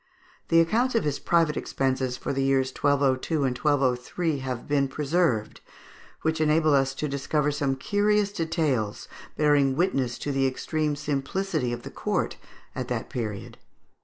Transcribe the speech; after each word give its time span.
The 0.47 0.59
accounts 0.61 0.95
of 0.95 1.03
his 1.03 1.19
private 1.19 1.55
expenses 1.55 2.17
for 2.17 2.33
the 2.33 2.41
years 2.41 2.71
1202 2.71 3.43
and 3.43 3.55
1203 3.55 4.39
have 4.39 4.67
been 4.67 4.87
preserved, 4.87 5.61
which 6.23 6.41
enable 6.41 6.73
us 6.73 6.95
to 6.95 7.07
discover 7.07 7.51
some 7.51 7.75
curious 7.75 8.31
details 8.31 9.07
bearing 9.37 9.75
witness 9.75 10.17
to 10.17 10.31
the 10.31 10.47
extreme 10.47 10.95
simplicity 10.95 11.71
of 11.71 11.83
the 11.83 11.91
court 11.91 12.37
at 12.73 12.87
that 12.87 13.11
period. 13.11 13.59